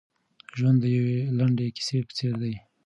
ژوند 0.57 0.77
د 0.81 0.85
یوې 0.95 1.17
لنډې 1.37 1.67
کیسې 1.75 1.99
په 2.07 2.13
څېر 2.17 2.33
دی. 2.43 2.55